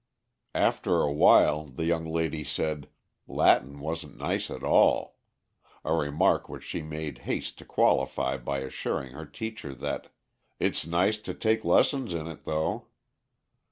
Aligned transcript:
After 0.55 1.01
awhile 1.03 1.65
the 1.65 1.85
young 1.85 2.05
lady 2.07 2.43
said 2.43 2.89
"Latin 3.27 3.79
wasn't 3.79 4.17
nice 4.17 4.49
at 4.49 4.63
all," 4.63 5.17
a 5.85 5.93
remark 5.93 6.49
which 6.49 6.63
she 6.63 6.81
made 6.81 7.19
haste 7.29 7.59
to 7.59 7.65
qualify 7.65 8.37
by 8.37 8.61
assuring 8.61 9.11
her 9.11 9.27
teacher 9.27 9.75
that 9.75 10.07
"it's 10.59 10.87
nice 10.87 11.19
to 11.19 11.35
take 11.35 11.63
lessons 11.63 12.15
in 12.15 12.25
it, 12.25 12.45
though." 12.45 12.87